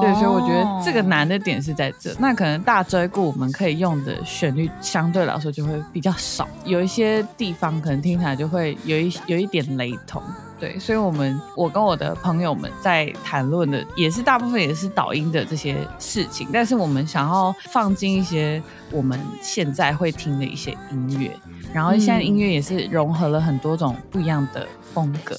[0.00, 2.14] 对，所以我觉得这个难的点是在这。
[2.18, 10.22] 那可能大追过我们可以用的旋律相对来说就会比较少，有一些地方可能听起来就会有一有一点雷同。
[10.60, 21.30] 对，所以我们我跟我的朋友们在谈论的也是大部分也是导音的这些事情，但是我们想要放进一些我们现在会听的一些音乐，
[21.72, 25.36] 然后现在音乐也是融合了很多种不一样的风格，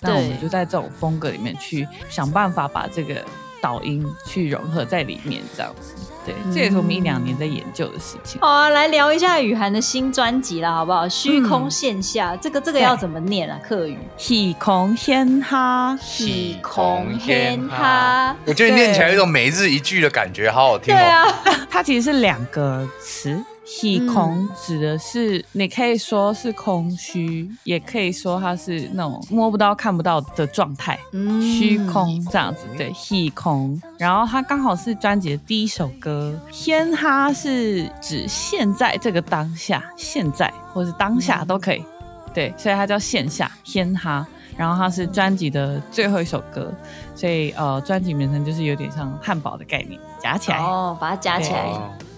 [0.00, 3.24] 那我们就在这种风格里面去想办法把这个。
[3.66, 5.92] 导音去融合在里面，这样子。
[6.24, 8.40] 对，这也是我们一两年在研究的事情。
[8.40, 11.08] 好啊，来聊一下雨涵的新专辑啦，好不好？
[11.08, 13.58] 虚空线下，嗯、这个这个要怎么念啊？
[13.66, 13.98] 客语？
[14.16, 18.36] 喜空线哈，喜空线哈。
[18.44, 20.96] 我觉得念起来有一种每日一句的感觉，好好听哦。
[20.96, 21.26] 对啊，
[21.68, 23.44] 它其实是两个词。
[23.66, 30.96] 虚空指的是，你可以说是空虚，也可以说它是那种摸不到、看不到的状态。
[31.12, 33.80] 嗯，虚空这样子，对，虚空。
[33.98, 41.84] 然后它刚好是专辑的第一首歌，天哈是指现在这个当下，现在或是当下都可以。
[42.32, 44.26] 对，所以它叫线下天哈。
[44.56, 46.72] 然后它是专辑的最后一首歌，
[47.14, 51.66] 所以呃，专辑名称就是有点像汉堡的概念，夹起来哦，把它夹起来。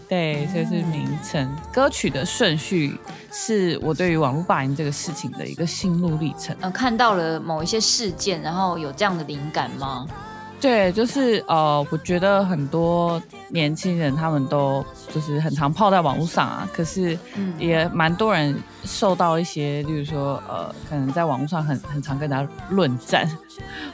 [0.09, 1.47] 对，这是名称。
[1.73, 2.99] 歌曲的顺序
[3.31, 6.57] 是我对于网络霸凌这个事情的一个心路历程。
[6.61, 10.07] 呃，看到了某一些事件，然后有这样的灵感吗？
[10.61, 17.17] 对，就是呃，我觉得很多年轻人他们都就是很常泡在网络上啊，可是
[17.59, 23.29] 也蛮多人受到一些，例如说呃，可能在网络上很很常跟大家论战，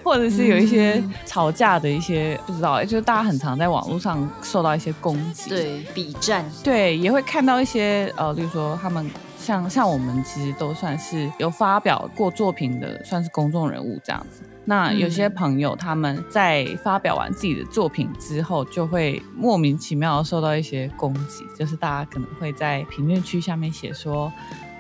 [0.02, 9.08] 或者是有一些吵架的一些不知道，就是大家很常在网络上受到一些攻击，对，比战，对，也会看到一些呃，例如说他们
[9.44, 14.42] 像像我们其实都算是有发表过作品的，算是公众人物这样子。
[14.64, 24.32] 那有些朋友他们在发表完自己的作品之后，就会莫名其妙受到一些攻击，就是大家可能会在评论区下面写说。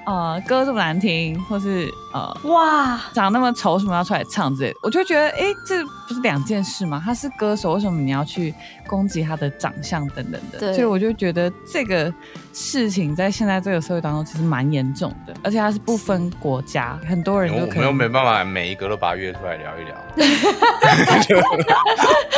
[0.06, 4.76] 呃，歌这么难听，或是呃，哇，长那么丑，为什么要出来唱之类的？
[4.82, 7.00] 我就觉得，哎，这不是两件事吗？
[7.02, 8.54] 他是歌手，为什么你要去
[8.86, 10.58] 攻击他的长相等等的？
[10.58, 12.12] 对，所以我就觉得这个
[12.52, 17.78] 事情在现在这个社会当中其实蛮严重的，而且它是不分国家，很多人都可以。
[17.78, 19.96] 我们又没办法每一个都把他约出来聊一聊。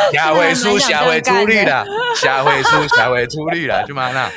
[0.13, 4.31] 下回书，下回出力了，下回书，下回出力了，就嘛那。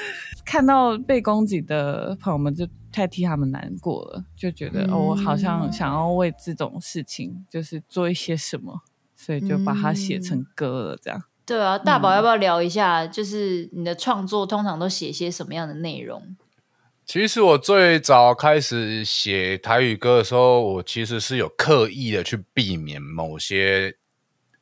[0.43, 2.67] 看到被攻击的朋友们就。
[2.91, 8.81] 太替他们难过了，就觉得、嗯、哦，我好像想要为这种事情就是做一些什么，
[9.15, 10.99] 所以就把它写成歌了。
[11.01, 13.05] 这样、嗯、对啊，大宝要不要聊一下？
[13.05, 16.35] 就是你的创作通常都写些什么样的内容？
[17.05, 23.95] 其实我最早开始写台语歌的时候，我其实是有刻意的去避免某些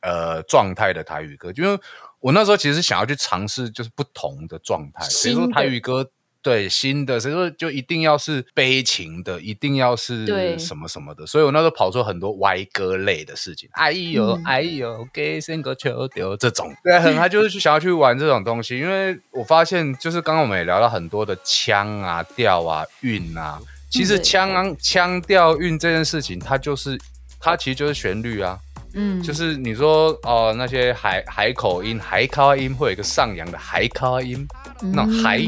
[0.00, 1.78] 呃状态的台语歌，因为
[2.20, 6.10] 我那时候其实想要去尝试就是不同的状态，比如说台语歌。
[6.42, 10.26] 对新的，所以说就一定要是悲情的，一定要是
[10.58, 26.98] 什么什么的，所以我那时候跑出很多歪歌类的事情，哎呦、嗯、哎呦，给三个球丢这种，对，很他就是想要去玩这种东西，因为我发现就是刚刚我们也聊到很多的腔啊、调啊、韵啊，其实腔腔调韵这件事情，它就是
[27.40, 28.58] 它其实就是旋律啊，
[28.94, 34.46] 嗯，就是你说哦、呃、那些海海口音、海卡音，会有一个上扬的海卡音，
[34.82, 35.42] 嗯、那海。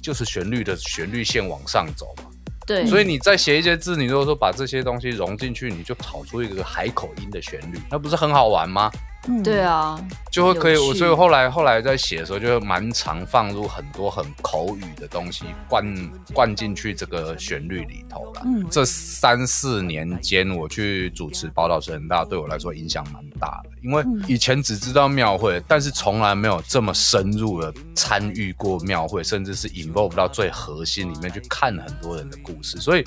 [0.00, 2.30] 就是旋律的旋律线往上走嘛，
[2.66, 8.90] 对，所以你再写一些字，你如果说把这些东西融进去，你就跑出一个海口音的旋律，那不是很好玩吗？
[9.26, 9.98] 嗯、对啊，
[10.30, 10.76] 就会可以。
[10.78, 18.42] 我所以后来后来在写的时候，就蛮常放入很多很口语的东西灌灌进去这个旋律里头了。
[18.44, 23.70] 嗯，这三四年间我去主持宝岛神大，对我来说影响蛮大的。
[23.82, 33.04] 因为以前只知道庙会，但是从来没有这么深入的参与过庙会，甚至是 involve 到最核心里面去看很多人的故事，所以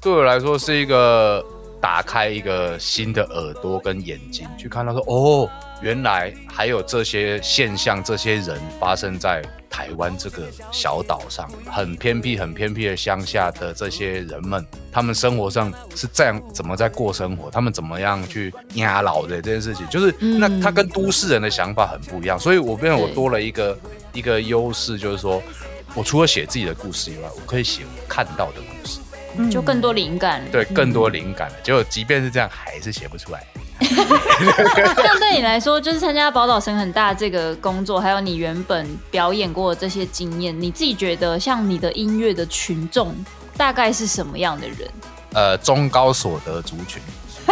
[0.00, 1.44] 对我来说是一个。
[1.86, 5.48] 打开一个新的耳朵跟眼睛，去看到说哦，
[5.80, 17.48] 原来还有这些现象，这些人发生在台湾这个小岛上，很偏僻、很偏僻的乡下的这些人们，他们生活上是这样怎么在过生活？
[17.52, 23.78] 他们怎么样去压老的这件事情，就是那他跟都市人的想法很不一样，所以我变成我多了一个
[24.12, 25.40] 一个优势，就是说
[25.94, 28.98] 我除了写自己的故事以外，我可以写我看到的故事。
[29.50, 31.54] 就更多灵感，对，更多灵感了。
[31.62, 33.44] 结果即便是这样，还是写不出来。
[34.96, 43.14] 但对你来说，就是参加宝岛神很大这个工作，还有你原本表演过的这些经验，你自己觉得像你的音乐的群众
[43.56, 44.78] 大概是什么样的人？
[45.34, 47.02] 呃，中高所得族群，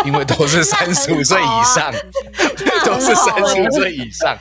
[0.07, 1.93] 因为都是三十五岁以上，
[2.87, 4.35] 都是三十五岁以上。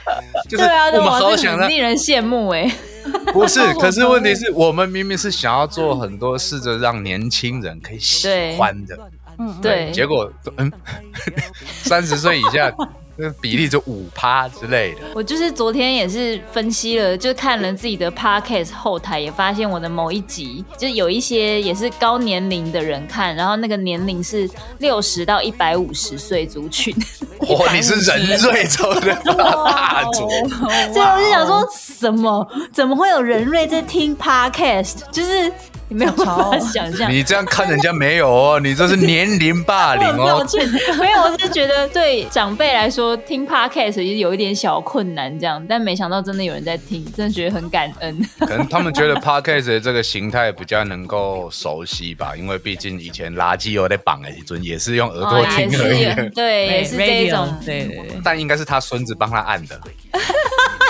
[0.49, 2.71] 就是我们好想令人羡慕哎。
[3.33, 8.27] 不是， 可是问题是我们明明是想要做很多试着让年轻人可以喜
[8.57, 8.97] 欢的，
[9.39, 10.71] 嗯，对，结果嗯，
[11.83, 12.73] 三十岁以下
[13.15, 15.01] 那比例就五趴之类的。
[15.13, 24.49] 我就是昨天也是分析了，就看了自己的 podcast 后台，也发现我的某一集就有一些也是高年龄的人看，然后那个年龄是
[24.79, 26.91] 六十到一百五十岁族群。
[27.47, 30.29] 哦，你是人瑞州的大主，
[30.93, 32.47] 所以我就想说什么？
[32.73, 34.95] 怎么会有人瑞在听 Podcast？
[35.11, 35.51] 就是。
[35.89, 40.39] 没有办法想象， 你这样看人家没有哦，你这是年龄霸凌哦。
[40.39, 40.67] 抱歉，
[40.97, 48.29] 没有，我是觉得对长辈来说听 podcast 也有一点小困难，这样，但没想到真的有人在听，真的觉得很感恩。
[48.39, 56.05] 可能他们觉得 podcast 的这个形态比较能够熟悉吧，因为毕竟以前垃圾有在绑的时候也是用耳朵听而已。
[56.05, 58.21] 哦、对，也是这种，对对对。
[58.23, 59.79] 但应该是他孙子帮他按的。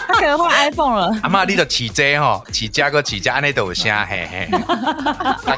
[0.08, 1.20] 他可能换 iPhone 了。
[1.22, 4.49] 阿妈，你的起 J 哈，起加个起加，那都有声，嘿嘿。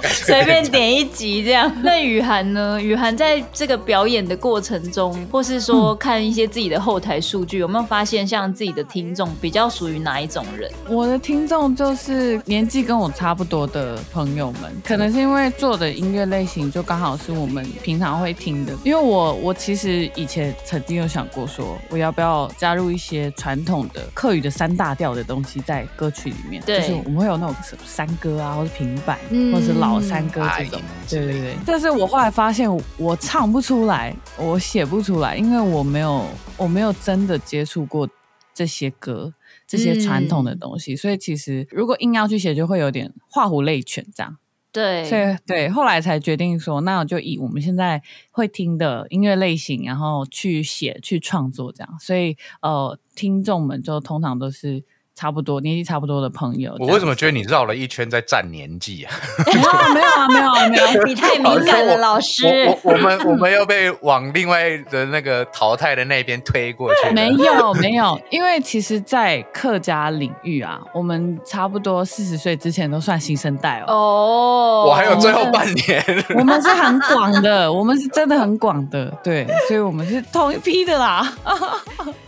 [0.14, 1.72] 随便点一集这样。
[1.84, 2.82] 那雨涵呢？
[2.82, 10.72] 雨涵在这个表演的过程中，或是说看一些自己的后台数据，有没有发现像自己的听众比较属于哪一种人？
[10.88, 18.74] 我的听众就是年纪跟我差不多的朋友们，可能是因为做的音乐类型就刚好是我们平常会听的。
[18.84, 24.02] 因为我我其实以前曾经有想过说，我要不要加入一些传统的
[24.42, 26.62] 的三大调的东西在歌曲里面？
[26.66, 30.82] 对，就是我们会有那种什么山歌啊，或者平板，嗯、或者是老山歌这种。
[31.10, 31.56] 对对对。
[31.66, 36.26] 但是我后来发现，我唱不出来，我写不出来，因为我没有
[36.58, 38.08] 我没有真的接触过
[38.54, 39.34] 这些歌，
[39.68, 44.38] 这些传统的东西，嗯、所以其实如果硬要去写，就会有点画虎类犬这样。
[44.76, 51.98] 对，所以对，后来才决定说，那我就以我们现在会听的音乐类型，然后去写、去创作这样。
[52.00, 54.84] 所以呃，听众们就通常都是。
[55.16, 59.16] 差不多年纪差不多的朋友，我为什么觉得你绕了一圈在占年纪啊？
[59.46, 62.46] 没有啊，没有啊，没有啊， 你太敏感了，老师。
[62.68, 67.12] 我我，我们我们要被往另外的那个淘汰的那边推过去。
[67.16, 73.94] 没有没有，因为其实，在客家领域啊，我们差不多四十岁之前都算新生代哦。
[73.94, 76.04] 哦，我还有最后半年。
[76.38, 81.34] 我们是很广的，我们是真的很广的，对，所以我们是同一批的啦。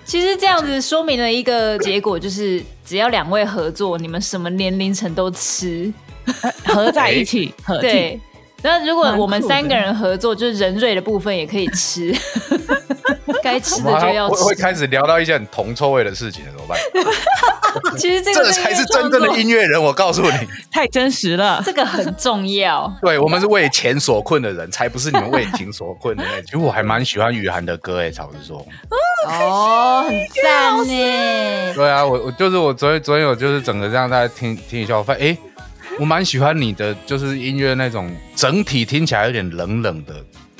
[0.06, 5.92] 其实这样子说明了一个结果，就是只要两位合作，你们什么年龄层都吃，
[6.66, 7.54] 合在一起。
[7.82, 8.18] 对，
[8.64, 12.14] 那如果我们三个人合作，就是人瑞的部分也可以吃。
[13.44, 14.44] 该吃的就要吃。
[14.44, 16.78] 会开始聊到一些很铜臭味的事情，怎么办？
[17.98, 20.32] 其实这个才是真正的音乐人，我告诉你，
[20.72, 21.62] 太真实了。
[21.66, 22.92] 这个很重要。
[23.02, 26.42] 对，我们是为钱所困的人，才不是你们为情所困的那。
[26.42, 28.66] 其实我还蛮喜欢雨涵的歌诶，老实说。
[29.28, 31.74] 哦，很赞呢。
[31.76, 35.38] 对啊，我我就是我昨天昨天我就是整个这样在听听一下，我发现哎，
[36.00, 40.14] 我蛮喜欢你的，就是音乐那种整体听起来有点冷冷的。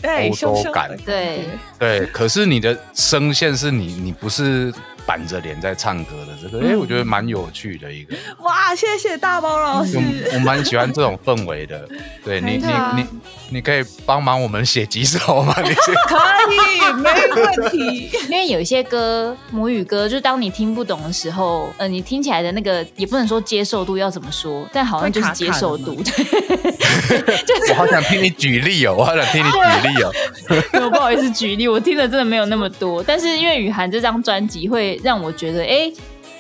[0.04, 1.40] 欧洲感，对
[1.80, 4.72] 对，可是你的声线是你，你不是
[5.08, 8.14] 板着脸在唱歌的，这个，哎、嗯，我觉得蛮有趣的一个。
[8.40, 11.88] 哇，谢谢大包老师，我我蛮喜欢这种氛围的。
[12.26, 13.06] 对你，你，你，
[13.52, 15.56] 你可以帮忙我们写几首吗？
[15.64, 16.18] 你可
[16.54, 17.10] 以，没
[17.42, 18.10] 问题。
[18.30, 25.96] 因为有一些歌，母语歌，就是当你听不懂的时候，呃，你听起来的那个也不能说接受度要怎么说，但好像就是接受度。
[25.96, 30.12] 对，我好想听你举例哦，我好想听你举例哦。
[30.84, 33.02] 我不好意思举例，我听的真的没有那么多。
[33.02, 35.92] 但是因为雨涵这张专辑会让我觉得，哎，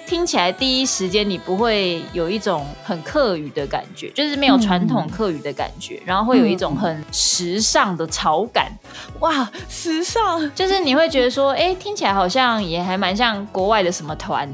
[0.06, 8.72] 听起来第一时间你不会有一种很客语的感觉，就是没有传统客语的感觉，嗯、然后会有一种很时尚的潮感。
[9.20, 14.48] 哇，时尚，就是你会觉得说，哎，听起来好像也还蛮像国外的什么团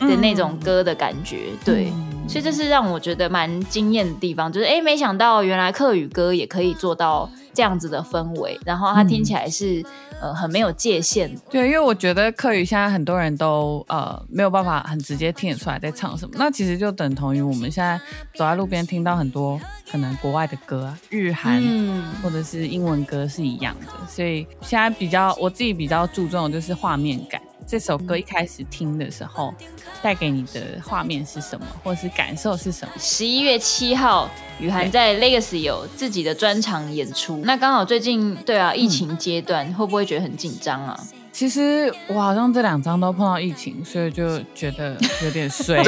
[0.00, 1.92] 的那种歌的感觉，嗯、对。
[2.28, 9.84] 所以这是让我觉得蛮惊艳的地方，就是哎，没想到原来客语歌也可以做到这样子的氛围，然后它听起来是、嗯、
[10.20, 11.34] 呃很没有界限。
[11.50, 17.98] 对，因为我觉得课语现在很多人都呃没有办法很直接听得出来在唱什么，那其实就等同于我们现在
[18.34, 19.60] 走在路边听到很多
[19.90, 23.86] 可能国外的歌啊，日韩、嗯、或者是英文歌是一样的。
[24.06, 27.40] 所以现在比较我自己比较注重的就是画面感。
[27.70, 29.54] 这首歌一开始听的时候，
[30.02, 32.92] 带给你的画面是什么，或是感受是什么？
[32.98, 40.98] 十一月七号，雨涵在 Legacy 有自己的专场演出，那刚好最近对啊，疫情阶段、嗯、会不会觉得很紧张啊？
[41.40, 45.82] 其实我好像这两张都碰到疫情，所以就觉得有点衰。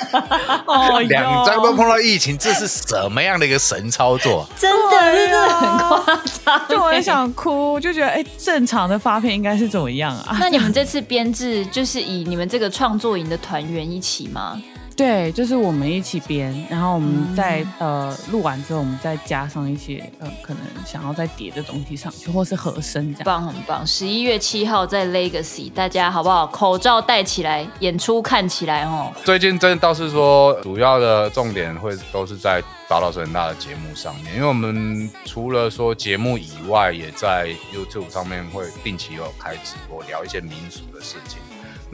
[0.64, 4.48] 哦，两张都碰到疫情，这是什么样的一个神操作？
[4.56, 10.38] 真的，真的很夸张，就我很想哭，就觉得哎，正常的发片应该是怎么样啊？
[10.40, 14.58] 那你们这次编制就是以你们这个创作营的团员一起吗？
[14.96, 23.24] 对，就是我们一起编，然后我们在、嗯、呃录完之后，我们再加上一些呃可能想要再叠的东西上去，或是和声这样。
[23.24, 23.84] 棒，很棒！
[23.86, 26.46] 十一月七号在 Legacy，大家好不好？
[26.46, 29.12] 口罩戴起来，演出看起来哦。
[29.24, 41.38] 最近真的倒是说，主要的重点会都是在宝岛神大的节目上面，因为我们除了说节目以外，也在 YouTube 上面会定期有开直播，聊一些民俗的事情。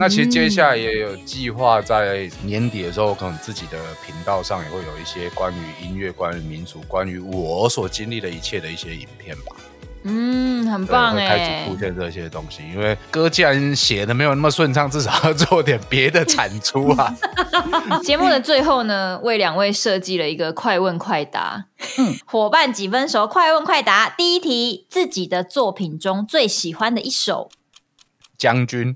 [0.01, 9.55] 那其实接下来也有计划，在年底的时候，可能自己的频道上也会有一些关于音乐、关于民族、关于我所经历的一切的一些影片吧。
[10.01, 17.15] 嗯，很棒哎，开始出现这些东西，因为歌既然写的没有那么顺畅，至少要做点别的产出啊。
[18.01, 21.65] 节目的最后呢，为两位设计了一个快问快答。
[21.99, 23.27] 嗯， 伙伴几分熟？
[23.27, 24.09] 快问快答。
[24.09, 27.51] 第一题，自己的作品中最喜欢的一首。
[28.35, 28.95] 将军。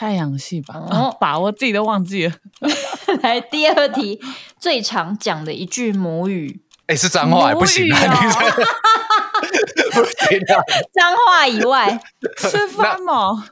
[0.00, 2.32] 太阳系吧，哦，把我自己都忘记了。
[3.22, 4.18] 来，第二题，
[4.58, 8.00] 最常讲的一句母语，哎、欸，是脏话， 不行啊！
[10.94, 12.00] 脏话以外，
[12.38, 13.46] 吃饭吗？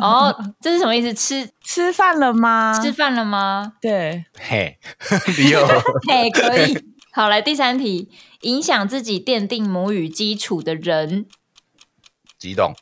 [0.00, 1.14] 哦，这是什么意思？
[1.14, 2.76] 吃吃饭了吗？
[2.82, 3.74] 吃饭了吗？
[3.80, 4.76] 对，嘿，
[5.38, 5.64] 你有，
[6.08, 6.76] 嘿，可以。
[7.12, 11.26] 好，来第三题，影响自己奠定母语基础的人，
[12.40, 12.74] 激动。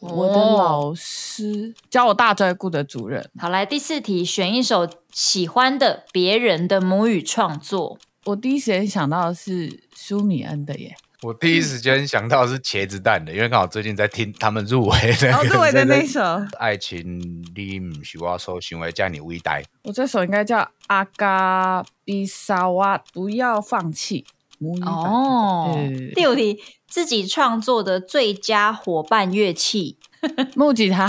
[0.00, 3.28] 我的老师教我大斋鼓的主任。
[3.38, 7.98] 好，来第四题，选一首喜欢的别人的母语创作。
[8.24, 10.94] 我第一时间想到的是舒米恩的耶。
[11.22, 16.18] 我第一时间想到的是茄子蛋的，因为刚好最近在听他们入围的入围的那首
[16.56, 17.20] 《爱情
[17.54, 19.58] 你不是我所想的这么伟大》。
[19.82, 24.24] 我这首应该叫阿嘎比萨瓦，不要放弃。
[24.60, 25.74] 母语哦，
[26.14, 26.58] 第五题。
[26.90, 29.96] 自己创作的最佳伙伴乐器，
[30.56, 31.08] 木吉他，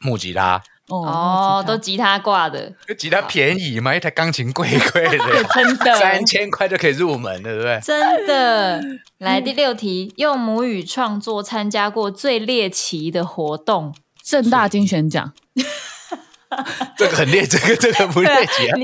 [0.00, 0.62] 木吉他。
[0.88, 5.94] 哦，都吉他挂的，吉他便宜嘛，一台钢琴贵贵的， 真的。
[5.96, 7.78] 三千块就可以入门，对不对？
[7.82, 8.82] 真的。
[9.18, 15.34] 来第六题，用母语创作参加过最猎奇的活动，正大金选奖。
[16.96, 18.78] 这个很猎，这个这个不猎奇啊，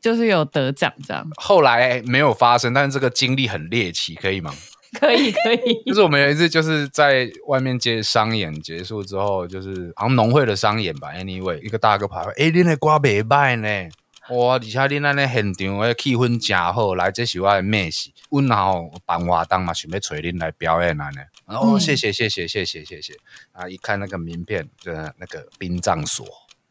[0.00, 1.26] 就是有得奖这样。
[1.36, 4.54] 后来没有发生，但是这个经历很猎奇，可以吗？
[5.00, 11.12] 可以可以，就是我们有一次就是在外面接商演结束之后，就是好像农会的商演吧。
[11.14, 13.90] Anyway，一个大哥跑来，哎，你的歌袂歹呢，
[14.30, 14.54] 哇！
[14.54, 21.04] 而且你那那现场的气氛真好，来这是我的妹婿，我然后办活动嘛，想要找恁来表演呢。
[21.48, 23.14] 然后谢谢谢谢谢谢谢谢，
[23.50, 26.24] 啊，一看那个名片，就是那个殡葬所。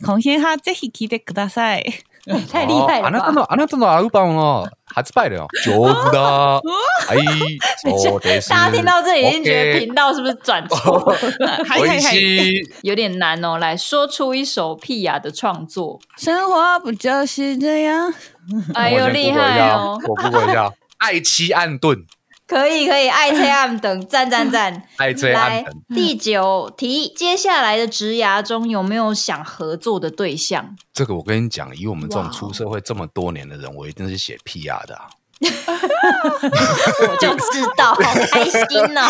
[0.00, 1.84] 今周初ぜひ聴いてください。
[2.50, 3.06] 太厉害了！
[3.06, 6.60] あなたのあなたのアルバムの発売了，上手だ。
[7.08, 7.58] 哎，
[7.98, 8.50] そうです。
[8.50, 11.16] 大家听到这里已经觉得频道是不是转错？
[11.80, 13.56] 危机有点难哦。
[13.58, 15.98] 来说出一首屁雅的创作。
[16.18, 18.12] 生活不就是这样？
[18.74, 19.98] 哎呦，厉害哦！
[20.06, 22.04] 我不会叫爱妻暗遁。
[22.47, 24.83] 可以可以，爱妻 暗等，赞赞赞！
[24.97, 25.73] 爱妻暗等。
[25.95, 30.75] 第九题，接下来的职涯中有没有想合作的对象？
[30.93, 35.07] 这个我跟你讲，以我们这种出社会这么多年的人，我一定是写 PR 的啊！
[35.41, 39.01] 我就知道，好开心哦！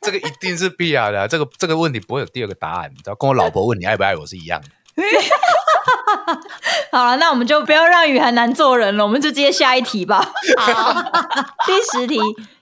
[0.00, 4.68] 这个一定是 PR 的啊，这个这个问题不会有第二个答案，你知道，跟我老婆问你爱不爱我是一样的。
[6.92, 10.32] 好了，那我们就不要让雨涵难做人了，我们就接下一题吧。
[10.56, 10.94] 好，
[11.66, 12.18] 第十题，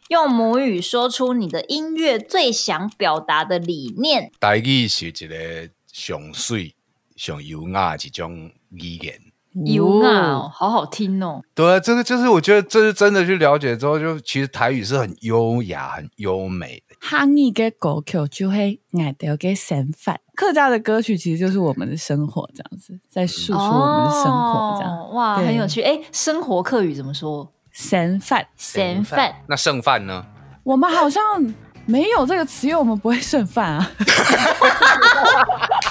[0.09, 4.33] 用母语说出你的音乐最想表达的理念。
[4.41, 6.75] 台语是一个上水、
[7.17, 9.21] 上优雅的一种语言。
[9.67, 11.43] 优雅哦，好好听哦。
[11.55, 16.92] 对啊，这个就是我觉得这是真的去了解之后，就其实台语是很优雅、很优美的。
[17.05, 20.17] 汉语的歌曲就会爱到个生发。
[20.37, 25.83] 客家的歌曲其实就是我们的生活，这样子在诉说我们的生活，这样、哦、哇，很有趣。
[25.83, 27.53] 哎，生活客语怎么说？
[27.73, 29.35] 剩饭，剩饭。
[29.49, 30.25] 那剩饭呢？
[30.63, 31.23] 我们好像
[31.87, 33.91] 没有这个词，因为我们不会剩饭啊。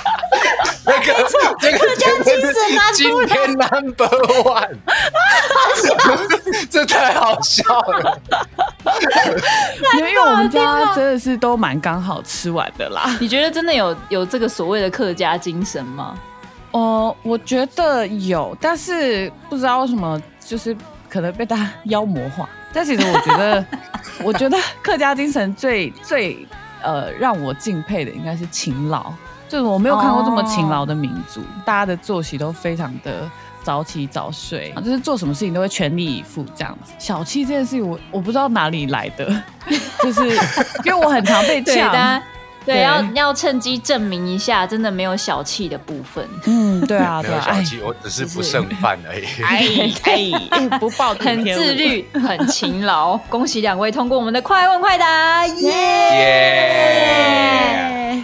[0.91, 1.13] 那个
[1.59, 4.07] 这个客家精神拿出来，今天 number
[4.43, 4.77] one，
[6.69, 8.19] 这太好笑了。
[9.97, 13.15] 因为我们家真的是都蛮刚好吃完的啦。
[13.21, 16.17] 你觉得真的有有这个所谓的客家精神吗？
[16.71, 20.75] 哦、我觉得有，但是不知道为什么，就是
[21.09, 22.47] 可能被大家妖魔化。
[22.73, 23.65] 但其实我觉得，
[24.23, 26.47] 我觉得客家精神最最
[26.81, 29.11] 呃让我敬佩的应该是勤劳。
[29.51, 31.65] 就是我没有看过这么勤劳的民族，oh.
[31.65, 33.29] 大家的作息都非常的
[33.61, 36.93] 早起早睡，就是做什么事情都会全力以赴这样子。
[36.97, 39.29] 小气这件事情我，我我不知道哪里来的，
[40.01, 40.25] 就是
[40.85, 41.91] 因为我很常被呛。
[42.63, 46.25] 对，对要要趁机证明一下，真的没有小气的部分。
[46.45, 49.25] 嗯，对啊，对啊，没有小气，我只是不剩饭而已。
[49.43, 49.67] 哎
[50.03, 53.17] 哎， 不报，很自律，很勤劳。
[53.29, 56.87] 恭喜两位通过我们的快问快答，耶！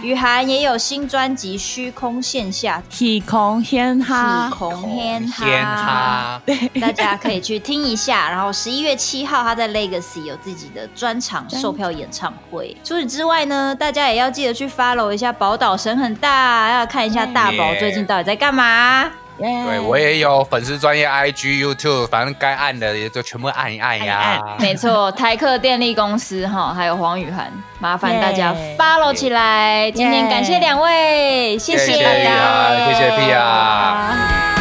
[0.08, 6.40] 雨涵也有新专辑《虚空线下》，虚空天哈，虚空天哈，
[6.80, 8.30] 大家可以去听一下。
[8.30, 12.74] 然后十一月七号，他在 Legacy 有自己的专场售票演唱会。
[12.82, 14.28] 除此之外呢，大家也要。
[14.38, 19.10] 记得去 follow 一下宝岛神很大，要看一下大宝最近到底在干嘛。
[19.38, 19.64] Yeah.
[19.66, 24.18] 对，我也有粉丝专业 IG YouTube，反正该按的也就全部按一按呀。
[24.18, 29.90] 按按没错，台客电力公司哈，还有黄雨涵，麻烦大家 follow 起来。
[29.90, 29.92] Yeah.
[29.92, 34.57] 今天感谢两位，谢谢大家，谢谢 Pia。